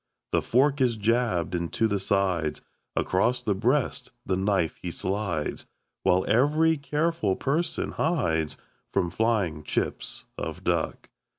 [0.31, 2.61] The fork is jabbed into the sides
[2.95, 5.67] Across the breast the knife he slides
[6.01, 8.57] While every careful person hides
[8.91, 11.09] From flying chips of duck.